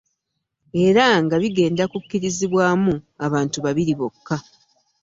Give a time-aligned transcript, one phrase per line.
[0.85, 2.93] Era nga bigenda kukkirizibwamu
[3.25, 4.37] abantu babiri bokka.